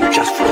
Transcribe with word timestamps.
Just 0.00 0.34
for 0.36 0.51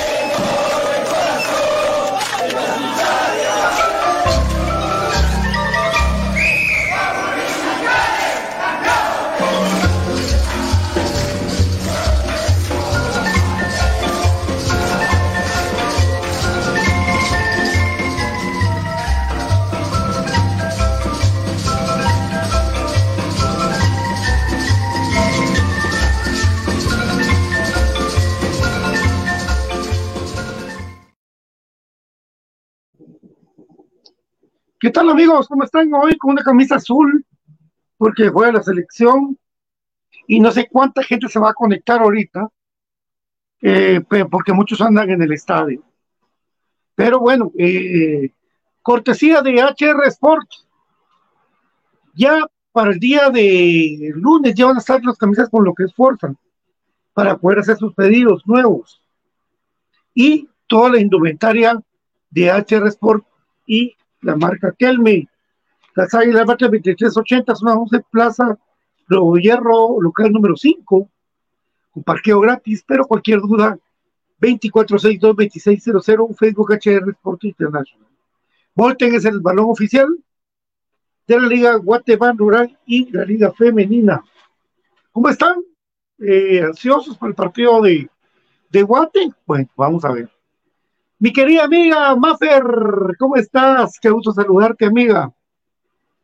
¿Qué 35.01 35.07
tal 35.07 35.13
amigos? 35.13 35.47
¿Cómo 35.47 35.63
están 35.63 35.91
hoy 35.95 36.15
con 36.15 36.29
una 36.33 36.43
camisa 36.43 36.75
azul? 36.75 37.25
Porque 37.97 38.29
fue 38.29 38.53
la 38.53 38.61
selección 38.61 39.35
y 40.27 40.39
no 40.39 40.51
sé 40.51 40.67
cuánta 40.71 41.01
gente 41.01 41.27
se 41.27 41.39
va 41.39 41.49
a 41.49 41.55
conectar 41.55 41.99
ahorita, 41.99 42.47
eh, 43.63 44.03
porque 44.29 44.53
muchos 44.53 44.79
andan 44.79 45.09
en 45.09 45.23
el 45.23 45.31
estadio. 45.31 45.81
Pero 46.93 47.19
bueno, 47.19 47.51
eh, 47.57 48.31
cortesía 48.83 49.41
de 49.41 49.63
HR 49.63 50.05
Sports. 50.05 50.67
Ya 52.13 52.45
para 52.71 52.91
el 52.91 52.99
día 52.99 53.31
de 53.31 54.11
lunes 54.13 54.53
ya 54.53 54.67
van 54.67 54.75
a 54.75 54.81
estar 54.81 55.03
las 55.03 55.17
camisas 55.17 55.49
con 55.49 55.65
lo 55.65 55.73
que 55.73 55.85
es 55.85 55.95
Forza, 55.95 56.31
para 57.15 57.35
poder 57.37 57.57
hacer 57.57 57.75
sus 57.77 57.95
pedidos 57.95 58.45
nuevos. 58.45 59.01
Y 60.13 60.47
toda 60.67 60.91
la 60.91 60.99
indumentaria 60.99 61.81
de 62.29 62.51
HR 62.51 62.85
Sport 62.89 63.25
y 63.65 63.95
la 64.21 64.35
marca 64.35 64.73
Kelme. 64.77 65.27
Las 65.95 66.13
Águilas 66.13 66.47
Marca 66.47 66.67
2380, 66.67 67.53
una 67.61 67.73
11 67.73 68.05
Plaza, 68.09 68.57
Nuevo 69.09 69.37
Hierro, 69.37 69.99
local 69.99 70.31
número 70.31 70.55
5, 70.55 71.09
con 71.91 72.03
parqueo 72.03 72.39
gratis, 72.39 72.83
pero 72.87 73.05
cualquier 73.05 73.41
duda, 73.41 73.77
2462-2600, 74.39 76.37
Facebook 76.37 76.71
HR 76.71 77.09
Sport 77.09 77.43
International. 77.43 78.07
Volten 78.73 79.13
es 79.15 79.25
el 79.25 79.41
balón 79.41 79.65
oficial 79.69 80.07
de 81.27 81.39
la 81.39 81.47
Liga 81.47 81.75
Guatemala 81.75 82.33
Rural 82.37 82.79
y 82.85 83.11
la 83.11 83.25
Liga 83.25 83.51
Femenina. 83.51 84.23
¿Cómo 85.11 85.27
están? 85.27 85.61
Eh, 86.19 86.61
¿Ansiosos 86.63 87.17
para 87.17 87.31
el 87.31 87.35
partido 87.35 87.81
de, 87.81 88.09
de 88.69 88.83
Guate? 88.83 89.29
Bueno, 89.45 89.67
vamos 89.75 90.05
a 90.05 90.13
ver. 90.13 90.29
Mi 91.21 91.31
querida 91.31 91.65
amiga 91.65 92.15
Maffer, 92.15 92.63
¿cómo 93.19 93.35
estás? 93.35 93.99
Qué 94.01 94.09
gusto 94.09 94.31
saludarte, 94.31 94.87
amiga. 94.87 95.31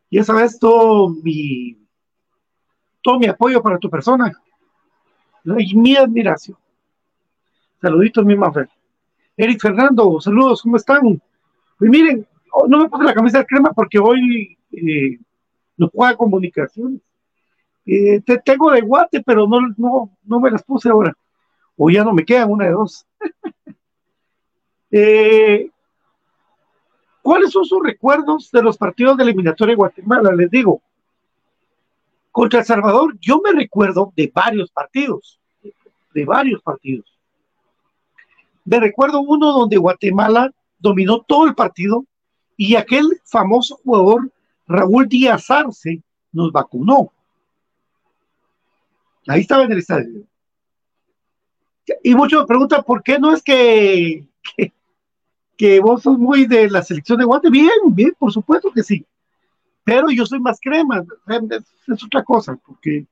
Ya 0.09 0.23
sabes 0.23 0.57
todo 0.57 1.09
mi, 1.09 1.77
todo 3.03 3.19
mi 3.19 3.27
apoyo 3.27 3.61
para 3.61 3.77
tu 3.77 3.91
persona 3.91 4.33
y 5.59 5.75
mi 5.75 5.95
admiración. 5.95 6.57
Saluditos, 7.79 8.25
mi 8.25 8.35
Mafer. 8.35 8.67
Eric 9.37 9.61
Fernando, 9.61 10.19
saludos, 10.19 10.63
¿cómo 10.63 10.77
están? 10.77 11.21
Pues 11.77 11.91
miren, 11.91 12.27
oh, 12.51 12.67
no 12.67 12.79
me 12.79 12.89
puse 12.89 13.03
la 13.03 13.13
camisa 13.13 13.37
de 13.37 13.45
crema 13.45 13.73
porque 13.73 13.99
hoy 13.99 14.57
eh, 14.71 15.19
no 15.77 15.89
puedo 15.89 16.17
comunicaciones. 16.17 17.01
Eh, 17.85 18.19
te 18.21 18.39
tengo 18.39 18.71
de 18.71 18.81
guate, 18.81 19.21
pero 19.21 19.47
no, 19.47 19.59
no, 19.77 20.17
no 20.23 20.39
me 20.39 20.49
las 20.49 20.63
puse 20.63 20.89
ahora. 20.89 21.15
O 21.75 21.87
ya 21.91 22.03
no 22.03 22.13
me 22.13 22.25
quedan, 22.25 22.49
una 22.49 22.65
de 22.65 22.71
dos. 22.71 23.05
eh, 24.91 25.69
¿Cuáles 27.27 27.51
son 27.51 27.65
sus 27.65 27.83
recuerdos 27.83 28.49
de 28.51 28.63
los 28.63 28.77
partidos 28.77 29.17
de 29.17 29.23
eliminatoria 29.23 29.73
de 29.73 29.77
Guatemala? 29.77 30.31
Les 30.31 30.49
digo, 30.49 30.81
contra 32.31 32.61
El 32.61 32.65
Salvador, 32.65 33.17
yo 33.19 33.41
me 33.43 33.51
recuerdo 33.51 34.13
de 34.15 34.31
varios 34.33 34.71
partidos, 34.71 35.37
de 36.13 36.23
varios 36.23 36.61
partidos. 36.61 37.17
Me 38.63 38.79
recuerdo 38.79 39.19
uno 39.19 39.51
donde 39.51 39.75
Guatemala 39.75 40.51
dominó 40.79 41.19
todo 41.19 41.47
el 41.47 41.53
partido 41.53 42.05
y 42.55 42.75
aquel 42.75 43.19
famoso 43.25 43.75
jugador 43.83 44.31
Raúl 44.65 45.09
Díaz 45.09 45.51
Arce 45.51 46.01
nos 46.31 46.53
vacunó. 46.53 47.11
Ahí 49.27 49.41
estaba 49.41 49.63
en 49.63 49.71
el 49.73 49.79
estadio. 49.79 50.23
Y 52.03 52.15
muchos 52.15 52.41
me 52.41 52.47
preguntan, 52.47 52.83
¿por 52.83 53.03
qué 53.03 53.19
no 53.19 53.33
es 53.33 53.43
que, 53.43 54.25
que, 55.57 55.79
vos 55.79 56.03
sos 56.03 56.17
muy 56.17 56.45
de 56.45 56.69
la 56.69 56.83
selección 56.83 57.17
de 57.19 57.25
Guate. 57.25 57.49
Bien, 57.49 57.69
bien, 57.87 58.13
por 58.17 58.31
supuesto 58.31 58.71
que 58.71 58.83
sí. 58.83 59.05
Pero 59.83 60.09
yo 60.09 60.25
soy 60.25 60.39
más 60.39 60.59
crema, 60.61 61.03
es, 61.87 62.03
otra 62.03 62.23
cosa, 62.23 62.57
porque 62.65 63.05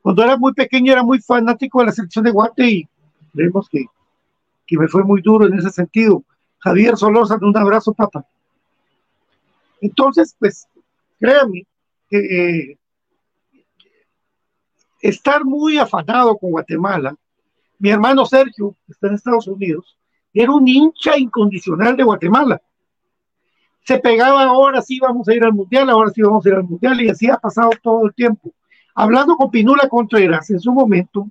cuando 0.00 0.22
era 0.22 0.36
muy 0.36 0.54
pequeño 0.54 0.92
era 0.92 1.02
muy 1.02 1.20
fanático 1.20 1.80
de 1.80 1.86
la 1.86 1.92
selección 1.92 2.24
de 2.24 2.30
Guate 2.30 2.66
y 2.70 2.88
creemos 3.32 3.68
que, 3.68 3.84
que 4.66 4.78
me 4.78 4.88
fue 4.88 5.04
muy 5.04 5.20
duro 5.20 5.46
en 5.46 5.58
ese 5.58 5.70
sentido. 5.70 6.24
Javier 6.58 6.96
Solosa, 6.96 7.38
un 7.40 7.56
abrazo, 7.56 7.92
papá. 7.92 8.26
Entonces, 9.80 10.34
pues, 10.38 10.66
créame 11.20 11.66
que 12.08 12.18
eh, 12.18 12.78
estar 15.00 15.44
muy 15.44 15.78
afanado 15.78 16.36
con 16.36 16.50
Guatemala, 16.50 17.14
mi 17.78 17.90
hermano 17.90 18.24
Sergio, 18.24 18.74
que 18.86 18.92
está 18.92 19.08
en 19.08 19.14
Estados 19.14 19.46
Unidos, 19.46 19.95
era 20.42 20.52
un 20.52 20.68
hincha 20.68 21.16
incondicional 21.16 21.96
de 21.96 22.04
Guatemala. 22.04 22.60
Se 23.84 23.98
pegaba 23.98 24.44
ahora 24.44 24.82
sí 24.82 24.98
vamos 25.00 25.26
a 25.28 25.34
ir 25.34 25.42
al 25.44 25.54
mundial, 25.54 25.88
ahora 25.88 26.10
sí 26.10 26.20
vamos 26.20 26.44
a 26.44 26.48
ir 26.48 26.54
al 26.56 26.64
mundial, 26.64 27.00
y 27.00 27.08
así 27.08 27.30
ha 27.30 27.38
pasado 27.38 27.70
todo 27.82 28.04
el 28.04 28.14
tiempo. 28.14 28.52
Hablando 28.94 29.36
con 29.36 29.50
Pinula 29.50 29.88
Contreras 29.88 30.50
en 30.50 30.60
su 30.60 30.72
momento, 30.72 31.28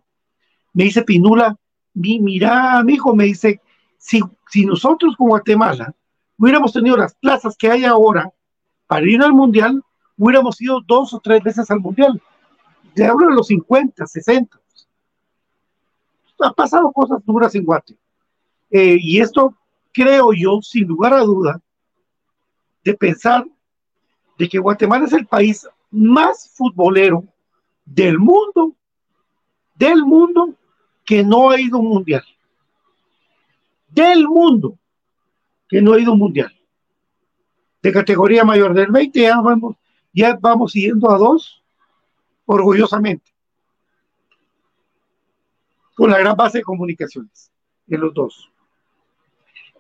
me 0.74 0.86
dice 0.86 1.04
Pinula, 1.04 1.56
mi, 1.94 2.20
mira, 2.20 2.80
amigo, 2.80 3.16
me 3.16 3.26
dice, 3.26 3.62
si, 3.98 4.22
si 4.50 4.66
nosotros 4.66 5.16
con 5.16 5.30
Guatemala 5.30 5.94
hubiéramos 6.38 6.74
tenido 6.74 6.98
las 6.98 7.14
plazas 7.16 7.56
que 7.58 7.70
hay 7.70 7.86
ahora 7.86 8.32
para 8.88 9.08
ir 9.08 9.22
al 9.22 9.34
mundial, 9.34 9.84
hubiéramos 10.18 10.60
ido 10.62 10.82
dos 10.82 11.14
o 11.14 11.20
tres 11.20 11.44
veces 11.44 11.70
al 11.70 11.80
mundial. 11.80 12.22
De 12.96 13.06
hablo 13.06 13.28
de 13.28 13.36
los 13.36 13.48
50, 13.48 14.06
60. 14.06 14.60
Ha 16.40 16.54
pasado 16.54 16.92
cosas 16.92 17.24
duras 17.26 17.54
en 17.56 17.66
Guatemala. 17.66 18.05
Eh, 18.78 18.98
y 19.00 19.22
esto 19.22 19.56
creo 19.94 20.34
yo, 20.34 20.62
sin 20.62 20.86
lugar 20.86 21.14
a 21.14 21.22
duda, 21.22 21.62
de 22.84 22.94
pensar 22.94 23.46
de 24.38 24.50
que 24.50 24.60
Guatemala 24.60 25.06
es 25.06 25.14
el 25.14 25.26
país 25.26 25.66
más 25.92 26.52
futbolero 26.54 27.24
del 27.86 28.20
mundo, 28.20 28.76
del 29.76 30.04
mundo, 30.04 30.56
que 31.06 31.24
no 31.24 31.52
ha 31.52 31.62
ido 31.62 31.78
un 31.78 31.88
mundial. 31.88 32.26
Del 33.88 34.28
mundo, 34.28 34.78
que 35.70 35.82
no 35.82 35.94
ha 35.94 36.00
ido 36.02 36.12
un 36.12 36.20
mundial. 36.20 36.54
De 37.82 37.94
categoría 37.94 38.44
mayor 38.44 38.74
del 38.74 38.92
20, 38.92 39.22
ya 39.22 39.40
vamos, 39.40 39.78
ya 40.12 40.38
vamos 40.42 40.74
siguiendo 40.74 41.10
a 41.12 41.18
dos, 41.18 41.64
orgullosamente. 42.46 43.32
Con 45.96 46.10
la 46.10 46.20
gran 46.20 46.36
base 46.36 46.58
de 46.58 46.66
comunicaciones, 46.66 47.50
en 47.88 48.02
los 48.02 48.14
dos. 48.14 48.52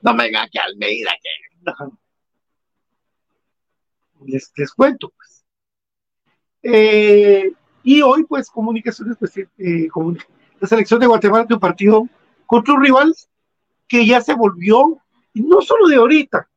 No 0.05 0.13
me 0.13 0.25
venga 0.25 0.47
que 0.47 0.59
Almeida, 0.59 1.11
que. 1.19 1.29
Les, 4.27 4.51
les, 4.55 4.71
cuento, 4.71 5.11
pues. 5.17 5.43
Eh, 6.61 7.51
y 7.81 8.01
hoy, 8.03 8.23
pues, 8.25 8.51
comunicaciones, 8.51 9.17
pues, 9.17 9.35
eh, 9.37 9.87
la 10.59 10.67
selección 10.67 10.99
de 10.99 11.07
Guatemala 11.07 11.45
de 11.45 11.55
un 11.55 11.59
partido 11.59 12.07
contra 12.45 12.75
un 12.75 12.83
rival 12.83 13.15
que 13.87 14.05
ya 14.05 14.21
se 14.21 14.35
volvió, 14.35 14.99
y 15.33 15.41
no 15.41 15.61
solo 15.61 15.87
de 15.87 15.95
ahorita, 15.95 16.47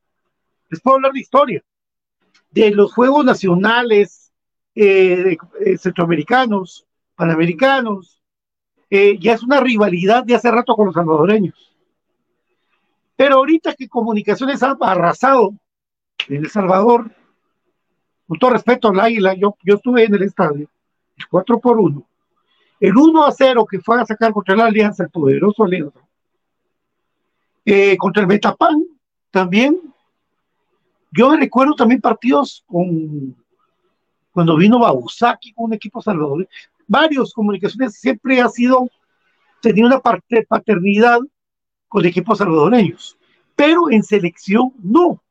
les 0.69 0.79
puedo 0.79 0.97
hablar 0.97 1.13
de 1.13 1.19
historia, 1.19 1.63
de 2.51 2.69
los 2.69 2.93
Juegos 2.93 3.25
Nacionales 3.25 4.31
eh, 4.75 5.37
centroamericanos, 5.79 6.85
panamericanos, 7.15 8.21
ya 8.91 9.33
es 9.33 9.43
una 9.43 9.59
rivalidad 9.59 10.23
de 10.23 10.35
hace 10.35 10.51
rato 10.51 10.75
con 10.75 10.87
los 10.87 10.95
salvadoreños. 10.95 11.69
Pero 13.19 13.35
ahorita 13.35 13.75
que 13.75 13.89
Comunicaciones 13.89 14.63
ha 14.63 14.77
arrasado 14.79 15.53
en 16.29 16.37
El 16.37 16.49
Salvador, 16.49 17.11
con 18.25 18.39
todo 18.39 18.51
respeto 18.51 18.87
al 18.87 18.99
Águila, 19.01 19.33
yo, 19.33 19.57
yo 19.61 19.75
estuve 19.75 20.05
en 20.05 20.15
el 20.15 20.23
estadio, 20.23 20.69
el 21.17 21.27
4 21.27 21.59
por 21.59 21.77
1, 21.77 22.01
el 22.79 22.95
1 22.95 23.25
a 23.25 23.31
0 23.33 23.65
que 23.69 23.79
fue 23.81 23.99
a 23.99 24.05
sacar 24.05 24.31
contra 24.31 24.55
la 24.55 24.67
Alianza, 24.67 25.03
el 25.03 25.09
poderoso 25.09 25.65
Alianza, 25.65 25.99
eh, 27.65 27.97
contra 27.97 28.21
el 28.21 28.27
Metapan 28.29 28.85
también. 29.31 29.81
Yo 31.11 31.31
me 31.31 31.41
recuerdo 31.41 31.75
también 31.75 31.99
partidos 31.99 32.63
con 32.67 33.35
cuando 34.31 34.55
vino 34.55 34.79
Babusaki 34.79 35.51
con 35.51 35.65
un 35.65 35.73
equipo 35.73 36.01
salvador. 36.01 36.47
Varios 36.87 37.33
comunicaciones 37.33 37.95
siempre 37.95 38.39
ha 38.39 38.47
sido, 38.47 38.89
tenía 39.61 39.85
una 39.85 39.99
parte, 39.99 40.45
paternidad 40.47 41.19
con 41.89 42.05
equipos 42.05 42.37
salvadoreños, 42.37 43.17
pero 43.55 43.89
en 43.89 44.03
selección 44.03 44.71
no. 44.81 45.21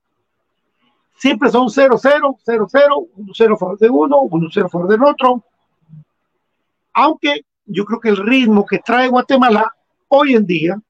Siempre 1.16 1.50
son 1.50 1.68
0-0, 1.68 2.00
0-0, 2.00 3.08
1-0 3.16 3.54
a 3.54 3.56
favor 3.56 3.78
de 3.78 3.88
uno, 3.88 4.16
1-0 4.22 4.66
a 4.66 4.68
favor 4.68 4.88
del 4.88 5.02
otro. 5.02 5.42
Aunque 6.92 7.44
yo 7.64 7.84
creo 7.84 8.00
que 8.00 8.08
el 8.10 8.16
ritmo 8.18 8.66
que 8.66 8.78
trae 8.78 9.08
Guatemala 9.08 9.74
hoy 10.08 10.34
en 10.34 10.46
día, 10.46 10.80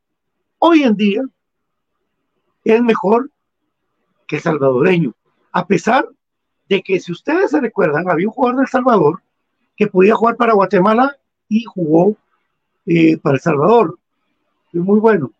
hoy 0.58 0.82
en 0.82 0.96
día, 0.96 1.22
es 2.64 2.82
mejor 2.82 3.30
que 4.26 4.36
el 4.36 4.42
salvadoreño. 4.42 5.14
A 5.52 5.66
pesar 5.66 6.06
de 6.68 6.82
que, 6.82 7.00
si 7.00 7.12
ustedes 7.12 7.50
se 7.50 7.60
recuerdan, 7.60 8.10
había 8.10 8.26
un 8.26 8.32
jugador 8.32 8.58
del 8.58 8.68
Salvador 8.68 9.22
que 9.76 9.86
podía 9.86 10.14
jugar 10.14 10.36
para 10.36 10.52
Guatemala 10.52 11.16
y 11.48 11.64
jugó 11.64 12.16
eh, 12.84 13.16
para 13.18 13.36
El 13.36 13.40
Salvador. 13.40 13.98
Es 14.72 14.80
muy 14.80 15.00
bueno. 15.00 15.32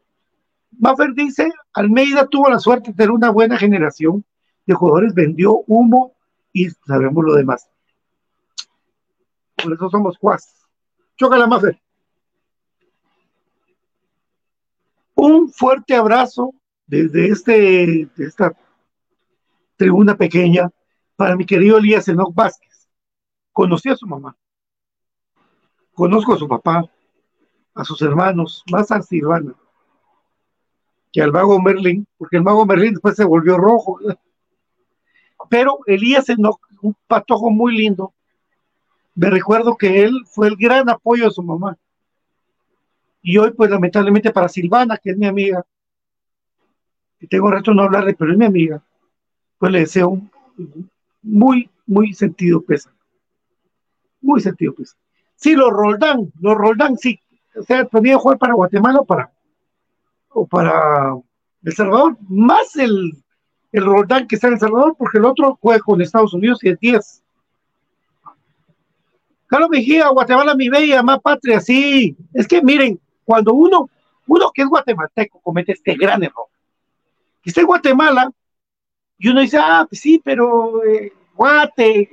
Buffer 0.71 1.13
dice, 1.15 1.51
Almeida 1.73 2.27
tuvo 2.27 2.49
la 2.49 2.59
suerte 2.59 2.91
de 2.91 2.97
tener 2.97 3.11
una 3.11 3.31
buena 3.31 3.57
generación 3.57 4.25
de 4.67 4.75
jugadores, 4.75 5.15
vendió 5.15 5.65
humo 5.67 6.15
y 6.53 6.69
sabemos 6.87 7.25
lo 7.25 7.35
demás. 7.35 7.69
Por 9.57 9.73
eso 9.73 9.91
somos 9.91 10.19
cuas. 10.19 10.55
Chócala, 11.17 11.47
Maffer. 11.47 11.81
Un 15.15 15.51
fuerte 15.51 15.97
abrazo 15.97 16.55
desde 16.87 17.29
este, 17.29 18.09
esta 18.19 18.57
tribuna 19.77 20.17
pequeña 20.17 20.71
para 21.17 21.35
mi 21.35 21.45
querido 21.45 21.79
Elías 21.79 22.07
Enoch 22.07 22.33
Vázquez. 22.33 22.89
Conocí 23.53 23.89
a 23.89 23.97
su 23.97 24.07
mamá. 24.07 24.37
Conozco 25.93 26.35
a 26.35 26.39
su 26.39 26.47
papá, 26.47 26.89
a 27.75 27.85
sus 27.85 28.01
hermanos, 28.03 28.63
más 28.71 28.93
a 28.93 29.03
Silvana 29.03 29.57
que 31.12 31.23
al 31.23 31.33
mago 31.33 31.61
Merlin, 31.61 32.07
porque 32.17 32.37
el 32.37 32.43
mago 32.43 32.67
Merlin 32.67 32.93
después 32.93 33.17
se 33.17 33.25
volvió 33.25 33.57
rojo. 33.57 33.99
Pero 35.49 35.81
Elías 35.87 36.27
un 36.29 36.97
patojo 37.07 37.50
muy 37.50 37.77
lindo. 37.77 38.12
Me 39.15 39.31
recuerdo 39.31 39.77
que 39.77 40.05
él 40.05 40.15
fue 40.27 40.49
el 40.49 40.57
gran 40.57 40.88
apoyo 40.88 41.25
de 41.25 41.31
su 41.31 41.43
mamá. 41.43 41.77
Y 43.23 43.37
hoy, 43.37 43.53
pues 43.53 43.71
lamentablemente 43.71 44.31
para 44.31 44.49
Silvana, 44.49 44.97
que 44.97 45.11
es 45.11 45.19
mi 45.19 45.27
amiga, 45.27 45.65
que 47.19 47.27
tengo 47.27 47.50
rato 47.50 47.75
no 47.75 47.83
hablarle, 47.83 48.15
pero 48.15 48.33
es 48.33 48.38
mi 48.38 48.45
amiga, 48.45 48.83
pues 49.59 49.73
le 49.73 49.81
deseo 49.81 50.11
un 50.11 50.31
muy, 51.23 51.69
muy 51.87 52.15
sentido 52.15 52.61
pesa. 52.62 52.93
Muy 54.21 54.41
sentido 54.41 54.75
pesa. 54.75 54.97
Sí, 55.35 55.55
los 55.55 55.71
Roldán, 55.71 56.33
los 56.41 56.57
Roldán, 56.57 56.97
sí. 56.97 57.21
O 57.57 57.62
sea, 57.62 57.85
podía 57.85 58.19
jugar 58.19 58.38
para 58.38 58.55
Guatemala 58.55 59.00
o 59.00 59.05
para, 59.05 59.33
o 60.31 60.47
para 60.47 61.15
El 61.63 61.75
Salvador, 61.75 62.17
más 62.29 62.77
el, 62.77 63.13
el 63.73 63.85
Roldán 63.85 64.27
que 64.27 64.37
está 64.37 64.49
en 64.49 64.55
El 64.55 64.61
Salvador, 64.61 64.95
porque 64.99 65.19
el 65.19 65.25
otro 65.25 65.59
juega 65.61 65.81
con 65.81 66.01
Estados 66.01 66.35
Unidos 66.35 66.59
y 66.63 66.71
es 66.71 66.79
10. 66.81 67.23
Carlos 69.47 69.71
Mejía, 69.71 70.09
Guatemala, 70.09 70.55
mi 70.55 70.69
bella, 70.69 71.03
más 71.03 71.21
patria, 71.21 71.61
sí. 71.61 72.17
Es 72.35 72.47
que 72.47 72.63
miren, 72.63 73.01
cuando 73.25 73.55
uno, 73.55 73.89
uno 74.27 74.51
que 74.53 74.63
es 74.63 74.69
guatemalteco 74.69 75.41
comete 75.41 75.73
este 75.73 75.95
gran 75.95 76.23
error. 76.23 76.47
Que 77.43 77.51
está 77.51 77.63
en 77.63 77.67
Guatemala 77.67 78.31
y 79.19 79.29
uno 79.29 79.41
dice, 79.41 79.59
ah, 79.59 79.87
pues 79.89 80.01
sí, 80.01 80.21
pero 80.23 80.85
eh, 80.85 81.13
Guate. 81.35 82.11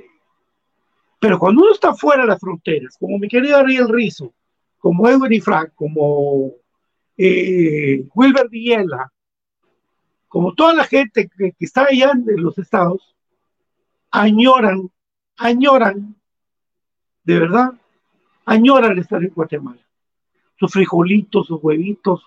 Pero 1.20 1.40
cuando 1.40 1.62
uno 1.62 1.74
está 1.74 1.94
fuera 1.94 2.24
de 2.24 2.30
las 2.30 2.40
fronteras, 2.40 2.96
como 2.98 3.18
mi 3.18 3.28
querido 3.28 3.58
Ariel 3.58 3.90
Rizo, 3.90 4.34
como 4.78 5.08
Edwin 5.10 5.34
y 5.34 5.40
Frank, 5.42 5.72
como 5.76 6.52
eh, 7.18 8.08
Wilber 8.14 8.50
Villela, 8.50 9.12
como 10.28 10.54
toda 10.54 10.74
la 10.74 10.84
gente 10.84 11.30
que, 11.30 11.54
está 11.60 11.86
allá 11.86 12.12
en 12.12 12.42
los 12.42 12.58
estados, 12.58 13.16
añoran, 14.12 14.90
añoran, 15.38 16.16
de 17.24 17.40
verdad, 17.40 17.72
añoran 18.46 18.98
estar 18.98 19.24
en 19.24 19.34
Guatemala. 19.34 19.82
Sus 20.58 20.72
frijolitos, 20.72 21.48
sus 21.48 21.62
huevitos, 21.62 22.24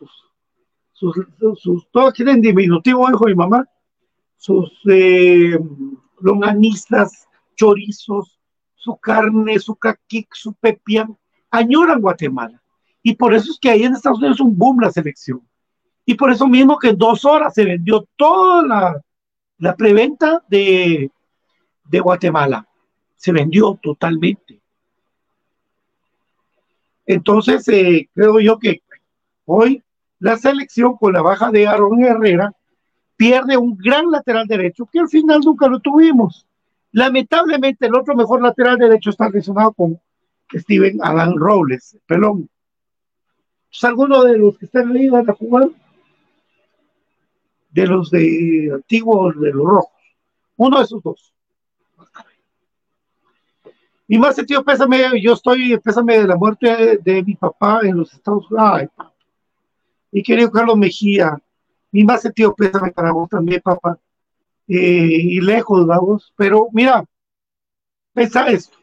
sus, 0.92 1.16
sus, 1.56 1.90
todos 1.90 2.14
tienen 2.14 2.40
diminutivo, 2.40 3.08
hijo 3.08 3.26
de 3.26 3.32
mi 3.32 3.36
mamá, 3.36 3.68
sus 4.36 4.70
eh, 4.88 5.58
longanistas, 6.20 7.28
chorizos, 7.56 8.38
su 8.74 8.96
carne, 8.96 9.58
su 9.58 9.76
caquic, 9.76 10.28
su 10.34 10.54
pepián, 10.54 11.16
añoran 11.50 12.00
Guatemala. 12.00 12.62
Y 13.02 13.14
por 13.14 13.34
eso 13.34 13.52
es 13.52 13.58
que 13.60 13.70
ahí 13.70 13.84
en 13.84 13.94
Estados 13.94 14.18
Unidos 14.18 14.36
es 14.36 14.40
un 14.40 14.56
boom 14.56 14.80
la 14.80 14.90
selección. 14.90 15.40
Y 16.04 16.14
por 16.14 16.30
eso 16.30 16.46
mismo 16.46 16.78
que 16.78 16.88
en 16.88 16.98
dos 16.98 17.24
horas 17.24 17.54
se 17.54 17.64
vendió 17.64 18.06
toda 18.16 18.66
la, 18.66 19.02
la 19.58 19.76
preventa 19.76 20.42
de, 20.48 21.10
de 21.84 22.00
Guatemala. 22.00 22.66
Se 23.16 23.32
vendió 23.32 23.78
totalmente. 23.82 24.60
Entonces, 27.04 27.66
eh, 27.68 28.08
creo 28.14 28.38
yo 28.40 28.58
que 28.58 28.82
hoy 29.46 29.82
la 30.18 30.36
selección 30.36 30.96
con 30.96 31.12
la 31.12 31.22
baja 31.22 31.50
de 31.50 31.66
Aaron 31.66 32.02
Herrera 32.04 32.52
pierde 33.16 33.56
un 33.56 33.76
gran 33.76 34.10
lateral 34.10 34.46
derecho 34.46 34.86
que 34.90 35.00
al 35.00 35.08
final 35.08 35.40
nunca 35.44 35.68
lo 35.68 35.80
tuvimos. 35.80 36.46
Lamentablemente, 36.92 37.86
el 37.86 37.94
otro 37.94 38.14
mejor 38.14 38.42
lateral 38.42 38.78
derecho 38.78 39.10
está 39.10 39.28
relacionado 39.28 39.72
con 39.72 40.00
Steven 40.52 40.98
Alan 41.02 41.34
Robles, 41.36 41.98
pelón. 42.06 42.48
Pues, 43.70 43.84
¿Alguno 43.84 44.24
de 44.24 44.38
los 44.38 44.58
que 44.58 44.66
están 44.66 44.96
ahí 44.96 45.08
van 45.08 45.28
a 45.28 45.34
jugar? 45.34 45.68
De 47.70 47.86
los 47.86 48.10
de 48.10 48.70
antiguos, 48.74 49.38
de 49.38 49.52
los 49.52 49.66
rojos. 49.66 49.92
Uno 50.56 50.78
de 50.78 50.84
esos 50.84 51.02
dos. 51.02 51.32
Y 54.10 54.18
más 54.18 54.34
sentido, 54.34 54.64
pésame, 54.64 55.20
yo 55.20 55.34
estoy, 55.34 55.78
pésame 55.78 56.18
de 56.18 56.26
la 56.26 56.36
muerte 56.36 56.98
de, 57.02 57.22
mi 57.22 57.34
papá 57.34 57.80
en 57.82 57.98
los 57.98 58.12
Estados 58.14 58.50
Unidos. 58.50 58.70
Ay. 58.72 58.88
Y 60.10 60.22
querido 60.22 60.50
Carlos 60.50 60.78
Mejía, 60.78 61.36
mi 61.92 62.04
más 62.04 62.22
sentido 62.22 62.54
pésame 62.54 62.90
para 62.90 63.12
vos 63.12 63.28
también, 63.28 63.60
papá. 63.60 63.98
Eh, 64.66 64.76
y 64.76 65.40
lejos, 65.40 65.86
vamos. 65.86 66.32
Pero 66.36 66.68
mira, 66.72 67.04
pesa 68.14 68.48
esto. 68.48 68.78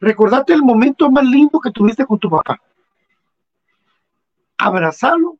Recordate 0.00 0.54
el 0.54 0.62
momento 0.62 1.10
más 1.10 1.24
lindo 1.24 1.60
que 1.60 1.70
tuviste 1.70 2.06
con 2.06 2.18
tu 2.18 2.30
papá. 2.30 2.60
Abrazarlo 4.58 5.38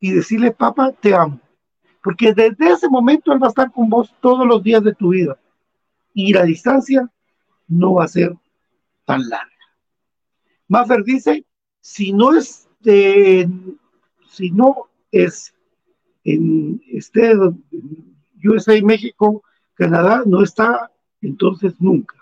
y 0.00 0.12
decirle, 0.12 0.50
papá, 0.50 0.92
te 0.92 1.14
amo. 1.14 1.40
Porque 2.02 2.32
desde 2.32 2.70
ese 2.70 2.88
momento 2.88 3.32
él 3.32 3.42
va 3.42 3.46
a 3.46 3.50
estar 3.50 3.72
con 3.72 3.88
vos 3.88 4.14
todos 4.20 4.46
los 4.46 4.62
días 4.62 4.82
de 4.84 4.94
tu 4.94 5.10
vida. 5.10 5.38
Y 6.14 6.32
la 6.32 6.44
distancia 6.44 7.10
no 7.68 7.94
va 7.94 8.04
a 8.04 8.08
ser 8.08 8.34
tan 9.04 9.28
larga. 9.28 9.50
Maffer 10.68 11.02
dice, 11.04 11.44
si 11.80 12.12
no 12.12 12.34
es 12.34 12.68
si 14.28 14.50
no 14.50 14.88
es 15.10 15.52
en 16.24 16.80
este 16.92 17.32
USA, 18.44 18.80
México, 18.82 19.42
Canadá, 19.74 20.22
no 20.24 20.42
está 20.42 20.90
entonces 21.20 21.74
nunca. 21.80 22.16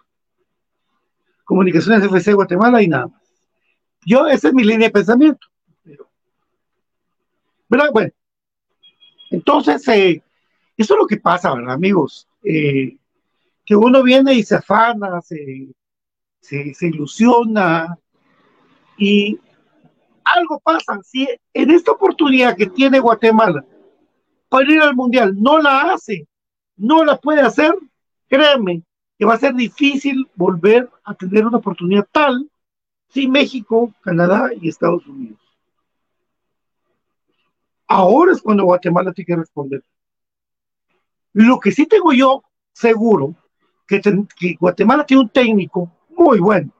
Comunicaciones 1.44 2.04
FC 2.04 2.32
Guatemala 2.32 2.82
y 2.82 2.88
nada 2.88 3.08
más. 3.08 3.22
Yo, 4.06 4.26
esa 4.26 4.48
es 4.48 4.54
mi 4.54 4.64
línea 4.64 4.88
de 4.88 4.92
pensamiento. 4.92 5.46
Pero, 7.74 7.90
Bueno, 7.90 8.12
entonces, 9.32 9.88
eh, 9.88 10.22
eso 10.76 10.94
es 10.94 11.00
lo 11.00 11.08
que 11.08 11.16
pasa, 11.16 11.52
¿verdad, 11.52 11.74
amigos? 11.74 12.28
Eh, 12.44 12.96
que 13.64 13.74
uno 13.74 14.00
viene 14.04 14.32
y 14.32 14.44
se 14.44 14.54
afana, 14.54 15.20
se, 15.20 15.74
se, 16.40 16.86
ilusiona 16.86 17.98
y 18.96 19.40
algo 20.22 20.60
pasa. 20.60 21.00
Si 21.02 21.28
en 21.52 21.70
esta 21.72 21.90
oportunidad 21.90 22.56
que 22.56 22.66
tiene 22.66 23.00
Guatemala 23.00 23.64
para 24.48 24.72
ir 24.72 24.80
al 24.80 24.94
Mundial 24.94 25.34
no 25.36 25.58
la 25.58 25.94
hace, 25.94 26.28
no 26.76 27.04
la 27.04 27.18
puede 27.18 27.40
hacer, 27.40 27.74
créanme 28.28 28.84
que 29.18 29.24
va 29.24 29.34
a 29.34 29.38
ser 29.38 29.52
difícil 29.52 30.28
volver 30.36 30.88
a 31.02 31.12
tener 31.14 31.44
una 31.44 31.58
oportunidad 31.58 32.06
tal 32.12 32.48
si 33.08 33.26
México, 33.26 33.92
Canadá 34.00 34.50
y 34.60 34.68
Estados 34.68 35.04
Unidos. 35.08 35.43
Ahora 37.96 38.32
es 38.32 38.42
cuando 38.42 38.64
Guatemala 38.64 39.12
tiene 39.12 39.26
que 39.26 39.36
responder. 39.36 39.84
Lo 41.32 41.60
que 41.60 41.70
sí 41.70 41.86
tengo 41.86 42.12
yo 42.12 42.42
seguro, 42.72 43.36
que, 43.86 44.00
que 44.36 44.56
Guatemala 44.58 45.06
tiene 45.06 45.22
un 45.22 45.28
técnico 45.28 45.92
muy 46.08 46.40
bueno. 46.40 46.72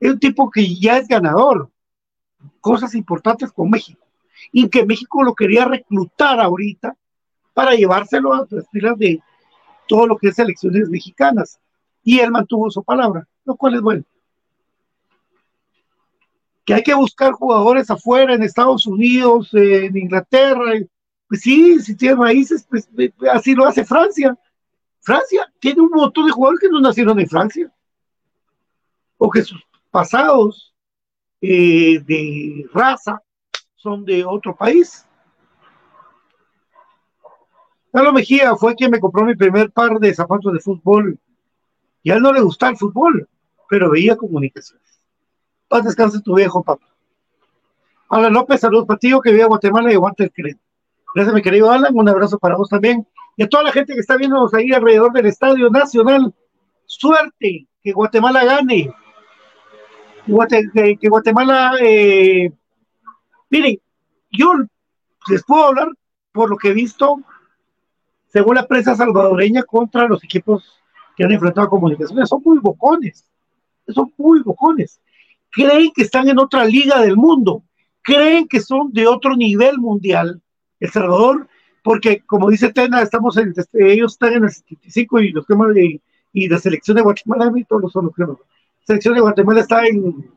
Es 0.00 0.12
un 0.12 0.18
tipo 0.18 0.50
que 0.50 0.74
ya 0.76 0.96
es 0.96 1.06
ganador, 1.06 1.70
cosas 2.62 2.94
importantes 2.94 3.52
con 3.52 3.68
México, 3.68 4.02
y 4.50 4.66
que 4.70 4.86
México 4.86 5.22
lo 5.22 5.34
quería 5.34 5.66
reclutar 5.66 6.40
ahorita 6.40 6.96
para 7.52 7.74
llevárselo 7.74 8.32
a 8.32 8.46
las 8.48 8.66
filas 8.70 8.96
de 8.96 9.20
todo 9.86 10.06
lo 10.06 10.16
que 10.16 10.28
es 10.28 10.38
elecciones 10.38 10.88
mexicanas. 10.88 11.60
Y 12.02 12.20
él 12.20 12.30
mantuvo 12.30 12.70
su 12.70 12.82
palabra, 12.82 13.28
lo 13.44 13.56
cual 13.56 13.74
es 13.74 13.82
bueno. 13.82 14.04
Que 16.66 16.74
hay 16.74 16.82
que 16.82 16.94
buscar 16.94 17.32
jugadores 17.32 17.90
afuera, 17.90 18.34
en 18.34 18.42
Estados 18.42 18.86
Unidos, 18.86 19.48
en 19.54 19.96
Inglaterra. 19.96 20.72
Pues 21.28 21.40
sí, 21.40 21.80
si 21.80 21.96
tiene 21.96 22.16
raíces, 22.16 22.66
pues 22.68 22.88
así 23.32 23.54
lo 23.54 23.66
hace 23.66 23.84
Francia. 23.84 24.36
Francia 25.00 25.50
tiene 25.60 25.80
un 25.80 25.90
montón 25.90 26.26
de 26.26 26.32
jugadores 26.32 26.60
que 26.60 26.68
no 26.68 26.80
nacieron 26.80 27.18
en 27.18 27.28
Francia 27.28 27.72
o 29.18 29.30
que 29.30 29.42
sus 29.42 29.62
pasados 29.90 30.74
eh, 31.40 32.00
de 32.00 32.66
raza 32.72 33.22
son 33.76 34.04
de 34.04 34.24
otro 34.24 34.54
país. 34.54 35.06
Carlos 37.92 38.12
Mejía 38.12 38.54
fue 38.56 38.74
quien 38.74 38.90
me 38.90 39.00
compró 39.00 39.24
mi 39.24 39.34
primer 39.34 39.70
par 39.70 39.98
de 39.98 40.12
zapatos 40.12 40.52
de 40.52 40.60
fútbol. 40.60 41.18
Y 42.02 42.10
a 42.10 42.16
él 42.16 42.22
no 42.22 42.32
le 42.32 42.40
gustaba 42.40 42.72
el 42.72 42.76
fútbol, 42.76 43.28
pero 43.68 43.90
veía 43.90 44.16
comunicaciones. 44.16 44.85
Paz 45.68 45.84
descanse 45.84 46.20
tu 46.20 46.34
viejo, 46.34 46.62
papá. 46.62 46.86
Alan 48.08 48.32
López, 48.32 48.60
saludos 48.60 48.86
para 48.86 48.98
ti, 48.98 49.12
que 49.22 49.30
vive 49.30 49.42
a 49.42 49.48
Guatemala 49.48 49.90
y 49.90 49.94
aguanta 49.94 50.24
el 50.24 50.32
crédito. 50.32 50.60
Gracias, 51.14 51.34
mi 51.34 51.42
querido 51.42 51.70
Alan. 51.70 51.94
Un 51.94 52.08
abrazo 52.08 52.38
para 52.38 52.56
vos 52.56 52.68
también. 52.68 53.06
Y 53.36 53.42
a 53.42 53.48
toda 53.48 53.64
la 53.64 53.72
gente 53.72 53.94
que 53.94 54.00
está 54.00 54.16
viéndonos 54.16 54.54
ahí 54.54 54.72
alrededor 54.72 55.12
del 55.12 55.26
Estadio 55.26 55.68
Nacional. 55.70 56.32
Suerte, 56.86 57.66
que 57.82 57.92
Guatemala 57.92 58.44
gane 58.44 58.94
que 61.00 61.08
Guatemala, 61.08 61.76
eh, 61.80 62.52
miren, 63.50 63.80
yo 64.30 64.52
les 65.28 65.44
puedo 65.44 65.66
hablar 65.66 65.88
por 66.32 66.50
lo 66.50 66.56
que 66.56 66.68
he 66.68 66.74
visto, 66.74 67.20
según 68.26 68.56
la 68.56 68.66
prensa 68.66 68.94
salvadoreña, 68.94 69.62
contra 69.62 70.08
los 70.08 70.22
equipos 70.24 70.80
que 71.16 71.24
han 71.24 71.32
enfrentado 71.32 71.66
a 71.66 71.70
comunicaciones. 71.70 72.28
Son 72.28 72.42
muy 72.44 72.58
bocones, 72.58 73.24
son 73.88 74.12
muy 74.16 74.42
bocones. 74.42 75.00
Creen 75.56 75.90
que 75.94 76.02
están 76.02 76.28
en 76.28 76.38
otra 76.38 76.66
liga 76.66 77.00
del 77.00 77.16
mundo, 77.16 77.64
creen 78.02 78.46
que 78.46 78.60
son 78.60 78.92
de 78.92 79.06
otro 79.06 79.34
nivel 79.34 79.78
mundial. 79.78 80.42
El 80.78 80.90
Salvador, 80.90 81.48
porque 81.82 82.20
como 82.26 82.50
dice 82.50 82.70
Tena, 82.74 83.00
estamos 83.00 83.38
en, 83.38 83.54
este, 83.56 83.90
ellos 83.90 84.12
están 84.12 84.34
en 84.34 84.44
el 84.44 84.50
75 84.50 85.20
y 85.20 85.32
los 85.32 85.46
temas 85.46 85.74
de, 85.74 86.02
y 86.34 86.48
la 86.48 86.58
selección 86.58 86.96
de 86.98 87.02
Guatemala, 87.02 87.50
todos 87.66 87.82
los 87.82 87.92
son 87.92 88.04
los 88.04 88.14
temas 88.14 88.36
selección 88.86 89.14
de 89.14 89.20
Guatemala 89.20 89.60
está 89.60 89.86
en, 89.86 90.30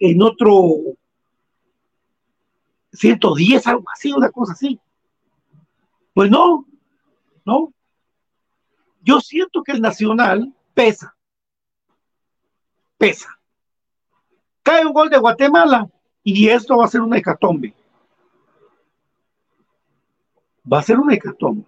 en 0.00 0.22
otro 0.22 0.96
110, 2.92 3.66
algo 3.66 3.84
así, 3.94 4.12
una 4.12 4.30
cosa 4.30 4.54
así. 4.54 4.80
Pues 6.12 6.30
no, 6.30 6.66
no. 7.44 7.72
Yo 9.02 9.20
siento 9.20 9.62
que 9.62 9.72
el 9.72 9.80
Nacional 9.80 10.52
pesa, 10.74 11.16
pesa. 12.96 13.37
Cae 14.68 14.84
un 14.84 14.92
gol 14.92 15.08
de 15.08 15.16
Guatemala 15.16 15.88
y 16.22 16.46
esto 16.50 16.76
va 16.76 16.84
a 16.84 16.88
ser 16.88 17.00
una 17.00 17.16
hecatombe. 17.16 17.72
Va 20.70 20.80
a 20.80 20.82
ser 20.82 20.98
una 20.98 21.14
hecatombe. 21.14 21.64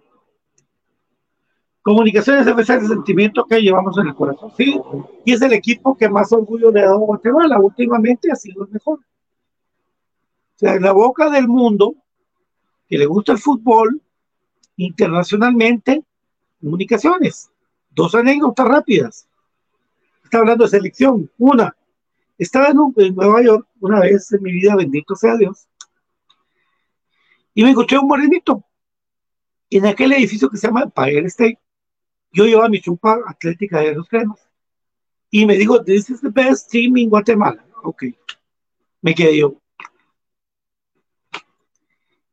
Comunicaciones 1.81 2.45
debe 2.45 2.63
ser 2.63 2.77
el 2.77 2.87
sentimiento 2.87 3.45
que 3.45 3.59
llevamos 3.59 3.97
en 3.97 4.09
el 4.09 4.13
corazón, 4.13 4.51
sí, 4.55 4.79
y 5.25 5.33
es 5.33 5.41
el 5.41 5.53
equipo 5.53 5.97
que 5.97 6.07
más 6.09 6.31
orgullo 6.31 6.69
le 6.69 6.81
ha 6.81 6.85
dado 6.85 6.97
a 6.97 7.07
Guatemala. 7.07 7.59
Últimamente 7.59 8.31
ha 8.31 8.35
sido 8.35 8.65
el 8.65 8.69
mejor. 8.69 8.99
sea, 10.53 10.75
en 10.75 10.83
la 10.83 10.91
boca 10.91 11.31
del 11.31 11.47
mundo, 11.47 11.95
que 12.87 12.99
le 12.99 13.07
gusta 13.07 13.31
el 13.31 13.39
fútbol, 13.39 13.99
internacionalmente, 14.75 16.03
comunicaciones. 16.61 17.49
Dos 17.89 18.13
anécdotas 18.13 18.67
rápidas. 18.67 19.27
Está 20.23 20.37
hablando 20.37 20.65
de 20.65 20.69
selección. 20.69 21.31
Una, 21.39 21.75
estaba 22.43 22.69
en, 22.69 22.77
en, 22.97 23.15
Nueva 23.15 23.43
York 23.43 23.67
una 23.79 23.99
vez 23.99 24.31
en 24.33 24.41
mi 24.41 24.51
vida, 24.51 24.75
bendito 24.75 25.15
sea 25.15 25.37
Dios, 25.37 25.67
y 27.53 27.63
me 27.63 27.69
encontré 27.69 27.99
un 27.99 28.07
morenito 28.07 28.65
en 29.69 29.85
aquel 29.85 30.11
edificio 30.13 30.49
que 30.49 30.57
se 30.57 30.67
llama 30.67 30.83
Empire 30.83 31.27
State. 31.27 31.59
Yo 32.31 32.45
llevaba 32.45 32.69
mi 32.69 32.81
chupa 32.81 33.19
atlética 33.27 33.81
de 33.81 33.93
los 33.93 34.07
cremas 34.07 34.39
y 35.29 35.45
me 35.45 35.55
dijo, 35.55 35.83
This 35.83 36.09
is 36.09 36.21
the 36.21 36.29
best 36.29 36.71
team 36.71 36.97
in 36.97 37.09
Guatemala. 37.09 37.63
Ok, 37.83 38.05
me 39.01 39.13
quedé 39.13 39.37
yo. 39.37 39.61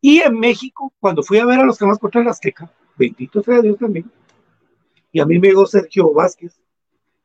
Y 0.00 0.20
en 0.20 0.38
México, 0.38 0.94
cuando 1.00 1.22
fui 1.22 1.38
a 1.38 1.44
ver 1.44 1.58
a 1.58 1.64
los 1.64 1.76
cremas 1.76 1.98
contra 1.98 2.22
el 2.22 2.28
Azteca, 2.28 2.72
bendito 2.96 3.42
sea 3.42 3.60
Dios 3.60 3.76
también, 3.78 4.10
y 5.12 5.20
a 5.20 5.26
mí 5.26 5.38
me 5.38 5.48
llegó 5.48 5.66
Sergio 5.66 6.14
Vázquez 6.14 6.58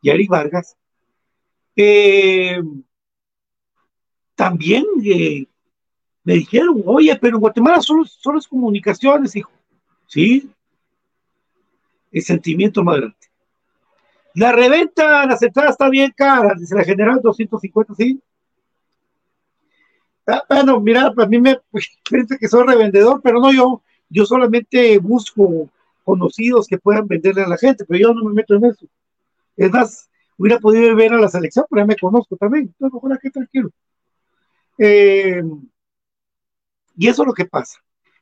y 0.02 0.10
Eric 0.10 0.30
Vargas, 0.30 0.76
eh, 1.76 2.62
también 4.36 4.86
eh, 5.04 5.48
me 6.24 6.34
dijeron, 6.34 6.82
oye, 6.86 7.16
pero 7.20 7.38
en 7.38 7.42
Guatemala 7.42 7.82
solo, 7.82 8.06
solo 8.06 8.40
es 8.40 8.48
comunicaciones, 8.48 9.36
hijo. 9.36 9.52
Sí, 10.08 10.50
el 12.12 12.22
sentimiento 12.22 12.84
más 12.84 12.98
grande. 12.98 13.18
La 14.36 14.52
reventa, 14.52 15.26
la 15.26 15.38
entradas 15.40 15.72
está 15.72 15.90
bien 15.90 16.12
cara, 16.16 16.56
dice 16.58 16.76
la 16.76 16.84
general 16.84 17.20
250, 17.22 17.94
sí. 17.96 18.20
Ah, 20.26 20.44
bueno, 20.48 20.80
mira, 20.80 21.14
a 21.16 21.26
mí 21.28 21.40
me 21.40 21.60
parece 22.10 22.38
que 22.40 22.48
soy 22.48 22.66
revendedor, 22.66 23.22
pero 23.22 23.40
no 23.40 23.52
yo, 23.52 23.84
yo 24.10 24.26
solamente 24.26 24.98
busco 25.00 25.70
conocidos 26.04 26.68
que 26.68 26.78
puedan 26.78 27.08
venderle 27.08 27.44
a 27.44 27.48
la 27.48 27.58
gente, 27.58 27.86
pero 27.86 28.00
yo 28.00 28.14
no 28.14 28.24
me 28.26 28.34
meto 28.34 28.56
en 28.56 28.66
eso. 28.66 28.88
Es 29.56 29.72
más, 29.72 30.10
hubiera 30.38 30.60
podido 30.60 30.96
ver 30.96 31.14
a 31.14 31.20
la 31.20 31.28
selección, 31.28 31.66
pero 31.70 31.82
ya 31.82 31.86
me 31.88 31.96
conozco 31.96 32.36
también, 32.38 32.66
entonces 32.66 32.94
mejor 32.94 33.14
aquí 33.14 33.30
tranquilo. 33.30 33.70
Eh, 34.78 35.44
y 36.96 37.08
eso 37.08 37.24
es 37.24 37.28
lo 37.28 37.34
que 37.34 37.46
pasa. 37.46 37.80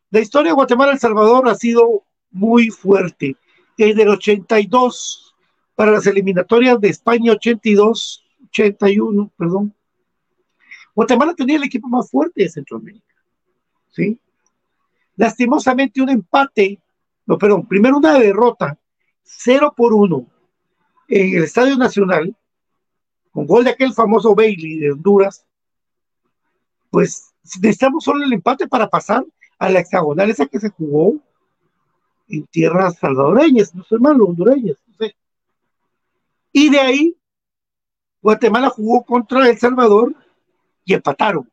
La 0.09 0.19
historia 0.19 0.51
de 0.51 0.55
Guatemala-El 0.55 0.99
Salvador 0.99 1.47
ha 1.47 1.55
sido 1.55 2.03
muy 2.31 2.69
fuerte. 2.69 3.35
En 3.77 3.99
el 3.99 4.09
82, 4.09 5.33
para 5.75 5.91
las 5.91 6.05
eliminatorias 6.05 6.79
de 6.79 6.89
España 6.89 7.31
82, 7.31 8.23
81, 8.49 9.31
perdón, 9.37 9.73
Guatemala 10.93 11.33
tenía 11.33 11.55
el 11.55 11.63
equipo 11.63 11.87
más 11.87 12.09
fuerte 12.11 12.43
de 12.43 12.49
Centroamérica. 12.49 13.15
¿sí? 13.89 14.19
Lastimosamente 15.15 16.01
un 16.01 16.09
empate, 16.09 16.79
no, 17.25 17.37
perdón, 17.37 17.65
primero 17.67 17.97
una 17.97 18.19
derrota, 18.19 18.77
0 19.23 19.73
por 19.75 19.93
1 19.93 20.27
en 21.11 21.35
el 21.35 21.43
Estadio 21.43 21.75
Nacional, 21.75 22.33
con 23.31 23.45
gol 23.45 23.65
de 23.65 23.71
aquel 23.71 23.93
famoso 23.93 24.33
Bailey 24.33 24.77
de 24.77 24.93
Honduras, 24.93 25.45
pues 26.89 27.33
necesitamos 27.43 28.05
solo 28.05 28.23
el 28.23 28.31
empate 28.31 28.65
para 28.67 28.89
pasar 28.89 29.25
a 29.59 29.69
la 29.69 29.81
hexagonal 29.81 30.29
esa 30.29 30.45
que 30.45 30.59
se 30.59 30.69
jugó 30.69 31.15
en 32.29 32.47
tierras 32.47 32.97
salvadoreñas, 32.97 33.75
no 33.75 33.83
sé 33.83 33.97
malo, 33.99 34.25
hondureñas, 34.25 34.77
no 34.87 34.95
sé. 34.95 35.15
Y 36.53 36.69
de 36.69 36.79
ahí, 36.79 37.17
Guatemala 38.21 38.69
jugó 38.69 39.03
contra 39.03 39.49
El 39.49 39.57
Salvador 39.57 40.15
y 40.85 40.93
empataron. 40.93 41.49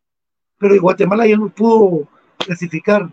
Pero 0.59 0.81
Guatemala 0.81 1.27
ya 1.27 1.37
no 1.37 1.49
pudo 1.49 2.09
clasificar. 2.37 3.13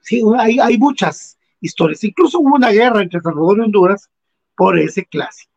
Sí, 0.00 0.22
hay, 0.38 0.58
hay 0.58 0.76
muchas 0.76 1.38
historias. 1.60 2.02
Incluso 2.02 2.40
hubo 2.40 2.56
una 2.56 2.70
guerra 2.70 3.02
entre 3.02 3.20
Salvador 3.20 3.58
y 3.58 3.60
Honduras 3.60 4.10
por 4.56 4.78
ese 4.78 5.04
clásico. 5.04 5.52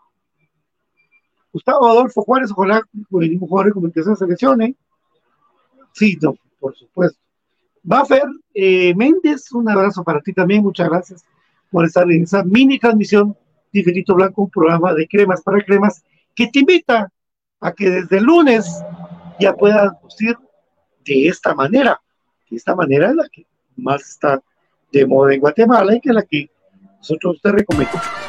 Gustavo 1.51 1.88
Adolfo 1.88 2.21
Juárez, 2.23 2.51
ojalá 2.51 2.81
venimos 3.10 3.49
jugador 3.49 3.67
de 3.67 3.73
comunicación 3.73 4.15
se 4.15 4.27
lesione. 4.27 4.75
Sí, 5.93 6.17
no, 6.21 6.36
por 6.60 6.75
supuesto. 6.75 7.19
Buffer 7.83 8.23
eh, 8.53 8.93
Méndez, 8.95 9.51
un 9.53 9.69
abrazo 9.69 10.03
para 10.03 10.21
ti 10.21 10.33
también, 10.33 10.62
muchas 10.62 10.89
gracias 10.89 11.25
por 11.71 11.86
estar 11.86 12.10
en 12.12 12.23
esa 12.23 12.43
mini 12.43 12.79
transmisión 12.79 13.36
de 13.71 13.79
Infinito 13.79 14.15
Blanco, 14.15 14.43
un 14.43 14.49
programa 14.49 14.93
de 14.93 15.07
cremas 15.07 15.41
para 15.41 15.63
cremas, 15.63 16.03
que 16.36 16.47
te 16.47 16.60
invita 16.60 17.12
a 17.60 17.71
que 17.71 17.89
desde 17.89 18.17
el 18.17 18.25
lunes 18.25 18.83
ya 19.39 19.53
puedas 19.53 19.91
lucir 20.03 20.38
de 21.05 21.27
esta 21.27 21.53
manera. 21.55 21.99
De 22.49 22.57
esta 22.57 22.75
manera 22.75 23.10
es 23.10 23.15
la 23.15 23.27
que 23.29 23.45
más 23.75 24.01
está 24.01 24.41
de 24.91 25.05
moda 25.05 25.33
en 25.33 25.41
Guatemala 25.41 25.95
y 25.95 26.01
que 26.01 26.10
es 26.10 26.15
la 26.15 26.23
que 26.23 26.49
nosotros 26.99 27.39
te 27.41 27.51
recomendamos. 27.51 28.27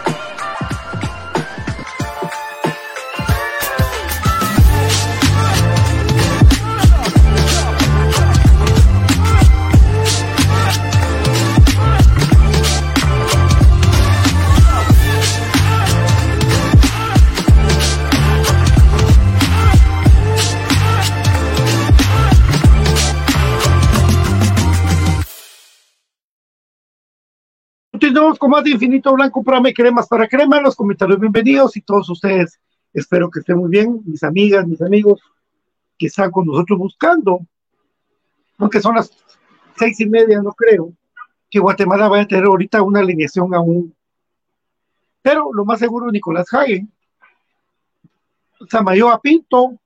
Con 28.37 28.51
más 28.51 28.62
de 28.62 28.71
Infinito 28.71 29.14
Blanco, 29.14 29.43
programa 29.43 29.73
cremas 29.73 30.07
para 30.07 30.29
crema. 30.29 30.61
Los 30.61 30.77
comentarios 30.77 31.19
bienvenidos 31.19 31.77
y 31.79 31.81
todos 31.81 32.11
ustedes, 32.11 32.61
espero 32.93 33.31
que 33.31 33.41
estén 33.41 33.57
muy 33.57 33.71
bien, 33.71 34.03
mis 34.05 34.23
amigas, 34.23 34.67
mis 34.67 34.83
amigos 34.83 35.23
que 35.97 36.09
están 36.09 36.31
con 36.31 36.47
nosotros 36.47 36.79
buscando, 36.79 37.41
aunque 38.59 38.83
son 38.83 38.97
las 38.97 39.11
seis 39.77 39.99
y 40.01 40.07
media, 40.07 40.43
no 40.43 40.53
creo, 40.53 40.93
que 41.49 41.59
Guatemala 41.59 42.09
vaya 42.09 42.25
a 42.25 42.29
tener 42.29 42.45
ahorita 42.45 42.83
una 42.83 43.01
alineación 43.01 43.55
aún. 43.55 43.97
Pero 45.23 45.51
lo 45.55 45.64
más 45.64 45.79
seguro, 45.79 46.11
Nicolás 46.11 46.53
Hagen, 46.53 46.93
Samayoa 48.69 49.23
Pinto, 49.23 49.81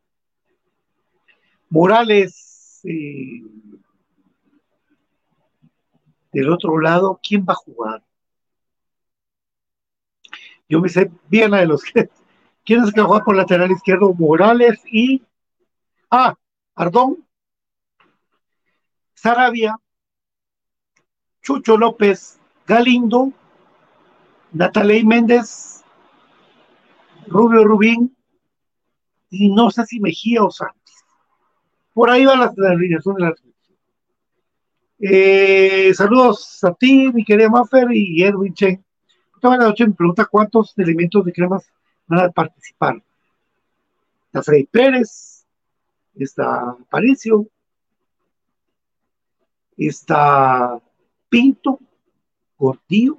Morales, 1.71 2.81
eh, 2.83 3.41
del 6.33 6.51
otro 6.51 6.81
lado, 6.81 7.21
¿quién 7.23 7.47
va 7.49 7.53
a 7.53 7.57
jugar? 7.57 8.03
Yo 10.73 10.81
me 10.81 10.89
sé 10.89 11.11
bien 11.29 11.51
la 11.51 11.59
de 11.59 11.67
los 11.67 11.83
que. 11.85 12.09
¿Quién 12.65 12.83
es 12.83 12.93
que 12.93 13.01
va 13.03 13.05
a 13.05 13.09
jugar 13.09 13.25
por 13.25 13.37
lateral 13.37 13.71
izquierdo? 13.71 14.15
Morales 14.15 14.81
y. 14.91 15.21
Ah, 16.11 16.35
Ardón, 16.75 17.27
Sarabia, 19.13 19.77
Chucho 21.43 21.77
López, 21.77 22.41
Galindo, 22.67 23.35
Nataley 24.53 25.05
Méndez, 25.05 25.85
Rubio 27.27 27.65
Rubín, 27.65 28.17
y 29.29 29.51
no 29.51 29.71
sé 29.71 29.85
si 29.85 30.01
Mejía 30.01 30.43
o 30.43 30.51
Santos. 30.51 30.95
Por 31.93 32.09
ahí 32.09 32.25
van 32.25 32.41
las 32.41 32.57
alineaciones 32.59 33.19
de 33.19 33.29
la 33.29 33.35
eh, 35.05 35.93
saludos 35.93 36.65
a 36.65 36.73
ti, 36.73 37.11
mi 37.13 37.25
querida 37.25 37.51
Maffer 37.51 37.93
y 37.93 38.23
Edwin 38.23 38.55
Chen. 38.55 38.83
Toda 39.43 39.57
la 39.57 39.65
noche 39.65 39.89
me 39.89 39.93
pregunta 39.93 40.25
cuántos 40.25 40.73
elementos 40.79 41.25
de 41.25 41.33
cremas 41.33 41.69
van 42.07 42.21
a 42.21 42.31
participar. 42.31 43.03
Está 44.27 44.41
Freddy 44.41 44.67
Pérez, 44.67 45.45
está 46.15 46.77
Paricio, 46.89 47.49
está 49.77 50.81
Pinto, 51.29 51.81
Gordillo, 52.57 53.19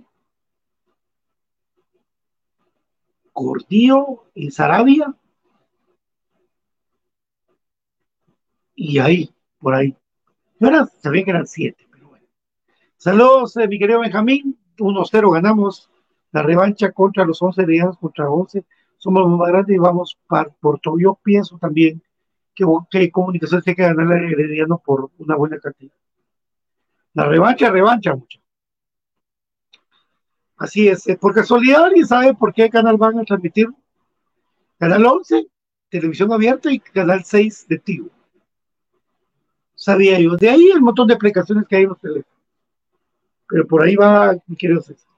Gordillo 3.34 4.24
y 4.34 4.50
Sarabia. 4.50 5.14
Y 8.76 8.98
ahí, 9.00 9.30
por 9.60 9.76
ahí. 9.76 9.94
Yo 10.58 10.70
sabía 11.02 11.26
que 11.26 11.32
eran 11.32 11.48
siete, 11.48 11.86
pero 11.92 12.08
bueno. 12.08 12.26
Saludos, 12.96 13.58
eh, 13.58 13.68
mi 13.68 13.78
querido 13.78 14.00
Benjamín. 14.00 14.58
1-0 14.78 15.32
ganamos 15.32 15.90
la 16.34 16.41
revancha 16.41 16.91
contra 16.91 17.26
los 17.26 17.41
11 17.41 17.65
días, 17.65 17.98
contra 17.98 18.30
11. 18.30 18.65
Somos 18.98 19.22
los 19.24 19.38
más 19.38 19.48
grandes 19.50 19.76
y 19.76 19.80
vamos 19.80 20.17
por 20.60 20.80
todo. 20.80 20.98
Yo 21.00 21.17
pienso 21.24 21.58
también 21.60 22.02
que, 22.56 22.65
que 22.89 23.12
Comunicaciones 23.12 23.63
tiene 23.63 23.76
que 23.76 23.84
ganar 23.84 24.17
el 24.17 24.34
Herediano 24.34 24.82
por 24.84 25.12
una 25.19 25.36
buena 25.36 25.60
cantidad. 25.60 25.93
La 27.13 27.26
revancha, 27.26 27.69
revancha, 27.69 28.15
mucho. 28.15 28.39
Así 30.58 30.88
es. 30.88 31.08
Eh, 31.08 31.17
por 31.17 31.36
casualidad, 31.36 31.86
¿alguien 31.86 32.08
sabe 32.08 32.34
por 32.34 32.52
qué 32.52 32.69
canal 32.69 32.98
van 32.98 33.19
a 33.19 33.24
transmitir? 33.24 33.67
Canal 34.80 35.06
11, 35.06 35.48
televisión 35.89 36.34
abierta 36.34 36.72
y 36.72 36.80
canal 36.80 37.24
6 37.24 37.67
de 37.67 37.78
Tigo. 37.78 38.10
sabía 39.76 40.19
yo. 40.19 40.36
De 40.36 40.50
ahí 40.50 40.72
el 40.72 40.82
montón 40.82 41.08
de 41.08 41.13
aplicaciones 41.13 41.67
que 41.67 41.76
hay 41.76 41.84
en 41.84 41.89
los 41.89 42.00
teléfonos. 42.00 42.28
Pero 43.48 43.67
por 43.67 43.84
ahí 43.84 43.96
va, 43.96 44.36
mi 44.48 44.56
querido 44.56 44.82
César. 44.82 45.12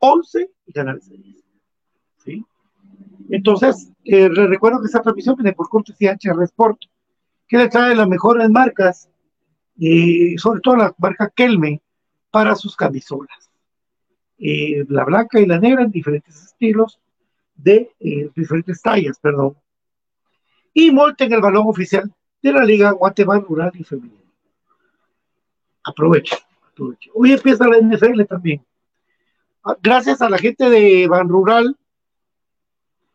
11 0.00 0.50
y 0.66 0.72
Canal 0.72 1.00
6. 1.00 1.44
¿Sí? 2.24 2.44
Entonces, 3.30 3.92
eh, 4.04 4.28
recuerdo 4.28 4.80
que 4.80 4.86
esta 4.86 5.02
transmisión 5.02 5.36
viene 5.36 5.52
por 5.52 5.68
cortesía 5.68 6.16
HR 6.20 6.42
Sport, 6.44 6.80
que 7.46 7.58
le 7.58 7.68
trae 7.68 7.94
las 7.94 8.08
mejores 8.08 8.50
marcas, 8.50 9.08
y 9.76 10.36
sobre 10.36 10.60
todo 10.60 10.76
la 10.76 10.94
marca 10.98 11.30
Kelme, 11.34 11.80
para 12.30 12.54
sus 12.54 12.76
camisolas. 12.76 13.50
Eh, 14.38 14.84
la 14.88 15.04
blanca 15.04 15.40
y 15.40 15.46
la 15.46 15.58
negra 15.58 15.82
en 15.82 15.90
diferentes 15.90 16.34
estilos, 16.42 16.98
de 17.54 17.92
eh, 18.00 18.30
diferentes 18.34 18.80
tallas, 18.80 19.18
perdón. 19.20 19.56
Y 20.72 20.90
Molten 20.90 21.32
el 21.32 21.40
balón 21.40 21.66
oficial 21.66 22.12
de 22.42 22.52
la 22.52 22.64
Liga 22.64 22.92
Guatemala 22.92 23.40
Rural 23.40 23.72
y 23.74 23.84
Femenina. 23.84 24.20
Aprovechen. 25.84 26.38
Hoy 27.14 27.32
empieza 27.32 27.68
la 27.68 27.78
NFL 27.78 28.24
también. 28.24 28.64
Ah, 29.62 29.76
gracias 29.82 30.22
a 30.22 30.30
la 30.30 30.38
gente 30.38 30.70
de 30.70 31.06
Ban 31.06 31.28
Rural, 31.28 31.76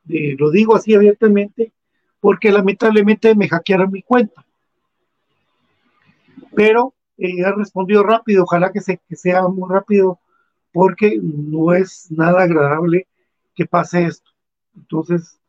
lo 0.06 0.52
digo 0.52 0.76
así 0.76 0.94
abiertamente, 0.94 1.72
porque 2.20 2.52
lamentablemente 2.52 3.34
me 3.36 3.50
hackearon 3.50 3.92
mi 3.92 4.04
cuenta. 4.04 4.46
Pero 6.56 6.94
eh, 7.18 7.44
ha 7.44 7.52
respondido 7.52 8.04
rápido, 8.04 8.44
ojalá 8.44 8.72
que 8.72 8.82
sea 8.82 9.48
muy 9.48 9.70
rápido, 9.70 10.20
porque 10.72 11.20
no 11.22 11.74
es 11.74 12.12
nada 12.12 12.44
agradable 12.44 13.08
que 13.56 13.66
pase 13.66 14.06
esto. 14.06 14.30
Entonces, 14.76 15.40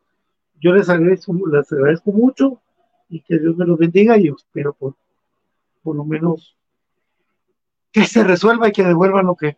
yo 0.61 0.73
les 0.73 0.89
agradezco, 0.89 1.35
les 1.51 1.71
agradezco 1.73 2.13
mucho 2.13 2.61
y 3.09 3.21
que 3.21 3.39
Dios 3.39 3.57
me 3.57 3.67
los 3.67 3.79
bendiga 3.79 4.17
y 4.17 4.29
espero 4.29 4.73
por, 4.73 4.95
por 5.83 5.97
lo 5.97 6.05
menos 6.05 6.57
que 7.93 8.05
se 8.05 8.25
resuelva 8.25 8.69
y 8.69 8.73
que 8.73 8.85
devuelvan 8.85 9.27
lo 9.27 9.37
que 9.37 9.57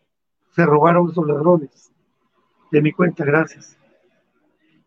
se 0.58 0.66
robaron 0.66 1.08
esos 1.08 1.24
ladrones 1.24 1.92
de 2.72 2.82
mi 2.82 2.90
cuenta, 2.90 3.24
gracias. 3.24 3.78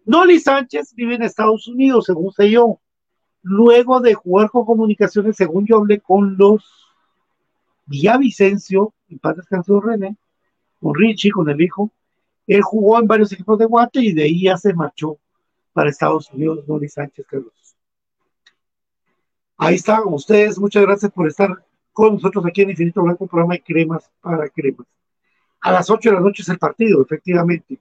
Noli 0.03 0.37
Sánchez 0.37 0.93
vive 0.95 1.15
en 1.15 1.23
Estados 1.23 1.65
Unidos, 1.65 2.07
según 2.07 2.33
sé 2.33 2.51
yo. 2.51 2.81
Luego 3.41 4.01
de 4.01 4.13
jugar 4.13 4.49
con 4.49 4.65
comunicaciones, 4.65 5.37
según 5.37 5.65
yo 5.65 5.77
hablé 5.77 6.01
con 6.01 6.35
los 6.37 6.61
Vicencio, 7.85 8.93
en 9.07 9.19
paz 9.19 9.37
descansó 9.37 9.79
René, 9.79 10.17
con 10.81 10.93
Richie, 10.93 11.31
con 11.31 11.49
el 11.49 11.61
hijo, 11.61 11.89
él 12.47 12.61
jugó 12.61 12.99
en 12.99 13.07
varios 13.07 13.31
equipos 13.31 13.57
de 13.57 13.65
Guate 13.65 14.01
y 14.01 14.11
de 14.11 14.23
ahí 14.23 14.43
ya 14.43 14.57
se 14.57 14.73
marchó 14.73 15.19
para 15.71 15.89
Estados 15.89 16.29
Unidos, 16.33 16.67
Noli 16.67 16.89
Sánchez 16.89 17.25
Carlos. 17.27 17.77
Ahí 19.55 19.75
están 19.75 20.01
ustedes, 20.07 20.59
muchas 20.59 20.83
gracias 20.83 21.13
por 21.13 21.29
estar 21.29 21.63
con 21.93 22.15
nosotros 22.15 22.45
aquí 22.45 22.61
en 22.61 22.71
Infinito 22.71 23.01
Blanco, 23.01 23.25
programa 23.25 23.53
de 23.53 23.63
cremas 23.63 24.11
para 24.19 24.49
cremas. 24.49 24.85
A 25.61 25.71
las 25.71 25.89
8 25.89 26.09
de 26.09 26.15
la 26.15 26.21
noche 26.21 26.41
es 26.41 26.49
el 26.49 26.57
partido, 26.57 27.01
efectivamente. 27.01 27.79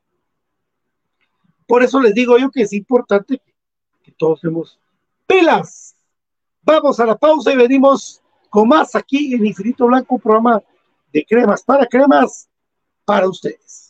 Por 1.66 1.82
eso 1.82 2.00
les 2.00 2.14
digo 2.14 2.36
yo 2.36 2.50
que 2.50 2.62
es 2.62 2.72
importante 2.72 3.40
que 4.02 4.12
todos 4.12 4.42
hemos 4.44 4.78
pelas. 5.26 5.94
Vamos 6.62 7.00
a 7.00 7.06
la 7.06 7.16
pausa 7.16 7.52
y 7.52 7.56
venimos 7.56 8.20
con 8.50 8.68
más 8.68 8.94
aquí 8.94 9.34
en 9.34 9.46
Infinito 9.46 9.86
Blanco, 9.86 10.18
programa 10.18 10.62
de 11.12 11.24
cremas 11.24 11.62
para 11.62 11.86
cremas 11.86 12.48
para 13.04 13.28
ustedes. 13.28 13.89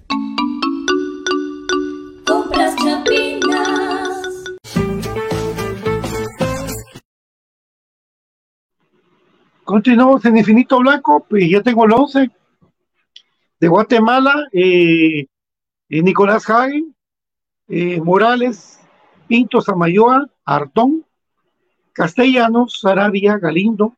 Continuamos 9.71 10.25
en 10.25 10.35
Infinito 10.35 10.79
Blanco, 10.79 11.25
pues 11.29 11.49
ya 11.49 11.63
tengo 11.63 11.85
el 11.85 11.93
11 11.93 12.29
de 13.57 13.67
Guatemala, 13.69 14.49
eh, 14.51 15.27
eh, 15.87 16.03
Nicolás 16.03 16.49
Hagen, 16.49 16.93
eh, 17.69 18.01
Morales, 18.01 18.81
Pinto 19.29 19.61
Samayoa, 19.61 20.27
Artón, 20.43 21.05
Castellanos, 21.93 22.81
Sarabia, 22.81 23.37
Galindo, 23.37 23.95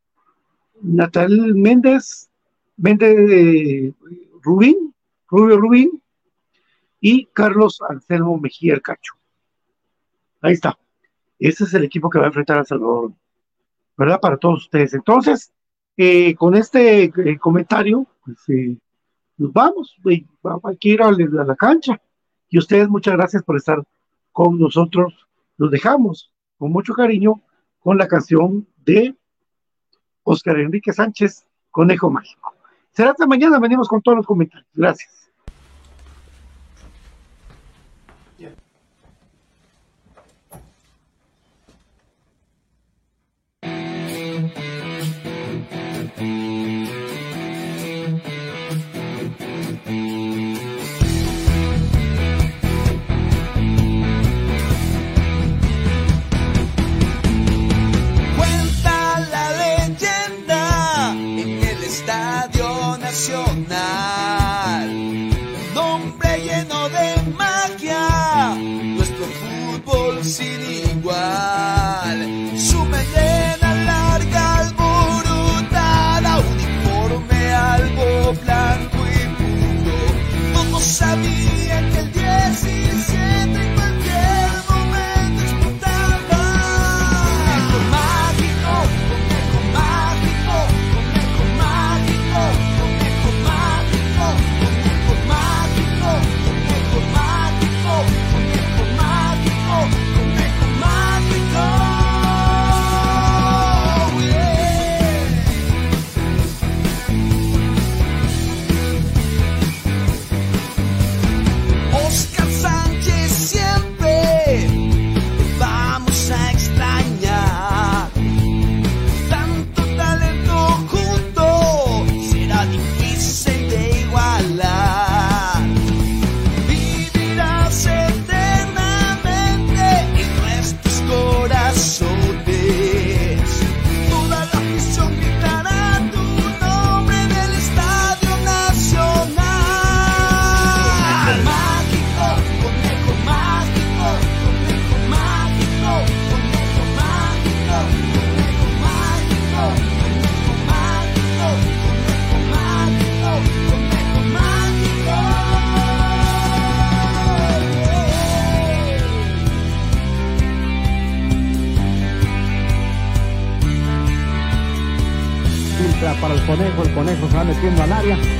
Natal 0.79 1.55
Méndez, 1.55 2.29
Méndez 2.77 3.95
Rubín, 4.43 4.93
Rubio 5.27 5.57
Rubín 5.57 6.03
y 7.01 7.25
Carlos 7.33 7.81
Anselmo 7.89 8.37
Mejía 8.37 8.75
el 8.75 8.83
Cacho. 8.83 9.15
Ahí 10.39 10.53
está. 10.53 10.77
Ese 11.39 11.63
es 11.63 11.73
el 11.73 11.83
equipo 11.83 12.11
que 12.11 12.19
va 12.19 12.25
a 12.25 12.27
enfrentar 12.27 12.59
a 12.59 12.63
Salvador, 12.63 13.13
¿verdad? 13.97 14.19
Para 14.19 14.37
todos 14.37 14.65
ustedes. 14.65 14.93
Entonces, 14.93 15.51
eh, 15.97 16.35
con 16.35 16.55
este 16.55 17.03
eh, 17.03 17.37
comentario, 17.39 18.07
pues 18.25 18.37
eh, 18.49 18.77
nos 19.37 19.53
vamos, 19.53 19.95
hay 20.05 20.77
que 20.77 20.89
ir 20.89 21.01
a, 21.01 21.11
la 21.11 21.55
cancha. 21.55 22.01
Y 22.49 22.57
ustedes, 22.57 22.87
muchas 22.87 23.15
gracias 23.15 23.43
por 23.43 23.57
estar 23.57 23.83
con 24.31 24.59
nosotros. 24.59 25.27
Los 25.57 25.71
dejamos 25.71 26.31
con 26.57 26.71
mucho 26.71 26.93
cariño 26.93 27.41
con 27.79 27.97
la 27.97 28.07
canción 28.07 28.67
de 28.85 29.15
Oscar 30.23 30.59
Enrique 30.59 30.93
Sánchez, 30.93 31.45
Conejo 31.71 32.09
Mágico. 32.09 32.53
Será 32.91 33.11
hasta 33.11 33.27
mañana, 33.27 33.59
venimos 33.59 33.87
con 33.87 34.01
todos 34.01 34.17
los 34.17 34.25
comentarios. 34.25 34.69
Gracias. 34.73 35.22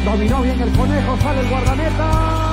Dominó 0.06 0.42
bien 0.42 0.62
el 0.62 0.72
conejo, 0.72 1.18
sale 1.18 1.42
el 1.42 1.50
guardameta. 1.50 2.53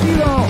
Partido. 0.00 0.49